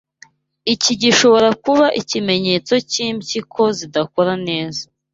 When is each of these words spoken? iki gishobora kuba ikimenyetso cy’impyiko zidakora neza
iki 0.73 0.93
gishobora 1.01 1.49
kuba 1.63 1.85
ikimenyetso 2.01 2.73
cy’impyiko 2.89 3.61
zidakora 3.77 4.33
neza 4.47 4.83